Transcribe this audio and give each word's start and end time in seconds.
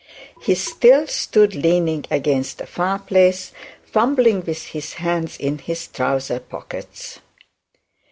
He 0.41 0.55
still 0.55 1.05
stood 1.05 1.53
leaning 1.53 2.05
against 2.09 2.57
the 2.57 2.65
fire 2.65 2.97
place, 2.97 3.51
fumbling 3.83 4.43
with 4.43 4.63
his 4.69 4.93
hands 4.93 5.37
in 5.37 5.59
his 5.59 5.85
trouser's 5.85 6.41
pockets. 6.49 7.19